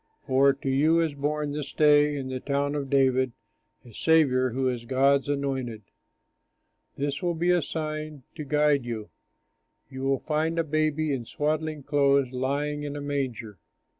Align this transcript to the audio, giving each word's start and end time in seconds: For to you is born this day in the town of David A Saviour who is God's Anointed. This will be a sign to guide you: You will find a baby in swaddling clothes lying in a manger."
For 0.25 0.51
to 0.51 0.67
you 0.67 0.99
is 0.99 1.13
born 1.13 1.51
this 1.51 1.71
day 1.73 2.15
in 2.15 2.27
the 2.29 2.39
town 2.39 2.73
of 2.73 2.89
David 2.89 3.33
A 3.85 3.93
Saviour 3.93 4.49
who 4.49 4.67
is 4.67 4.85
God's 4.85 5.29
Anointed. 5.29 5.83
This 6.97 7.21
will 7.21 7.35
be 7.35 7.51
a 7.51 7.61
sign 7.61 8.23
to 8.33 8.43
guide 8.43 8.83
you: 8.83 9.11
You 9.91 10.01
will 10.01 10.21
find 10.21 10.57
a 10.57 10.63
baby 10.63 11.13
in 11.13 11.25
swaddling 11.25 11.83
clothes 11.83 12.31
lying 12.31 12.81
in 12.81 12.95
a 12.95 12.99
manger." 13.01 13.59